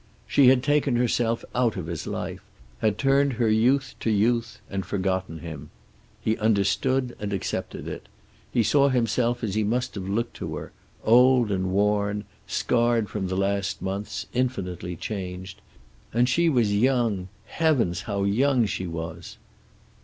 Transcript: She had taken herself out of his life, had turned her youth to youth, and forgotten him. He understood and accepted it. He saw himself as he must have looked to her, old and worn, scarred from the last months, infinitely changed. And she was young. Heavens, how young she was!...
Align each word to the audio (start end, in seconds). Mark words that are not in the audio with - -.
She 0.25 0.47
had 0.47 0.63
taken 0.63 0.95
herself 0.95 1.45
out 1.53 1.77
of 1.77 1.85
his 1.85 2.07
life, 2.07 2.41
had 2.79 2.97
turned 2.97 3.33
her 3.33 3.47
youth 3.49 3.93
to 3.99 4.09
youth, 4.09 4.57
and 4.67 4.83
forgotten 4.83 5.41
him. 5.41 5.69
He 6.19 6.39
understood 6.39 7.15
and 7.19 7.31
accepted 7.31 7.87
it. 7.87 8.09
He 8.51 8.63
saw 8.63 8.89
himself 8.89 9.43
as 9.43 9.53
he 9.53 9.63
must 9.63 9.93
have 9.93 10.09
looked 10.09 10.35
to 10.37 10.55
her, 10.55 10.71
old 11.03 11.51
and 11.51 11.69
worn, 11.69 12.23
scarred 12.47 13.09
from 13.11 13.27
the 13.27 13.37
last 13.37 13.79
months, 13.79 14.25
infinitely 14.33 14.95
changed. 14.95 15.61
And 16.11 16.27
she 16.27 16.49
was 16.49 16.73
young. 16.75 17.27
Heavens, 17.45 18.01
how 18.01 18.23
young 18.23 18.65
she 18.65 18.87
was!... 18.87 19.37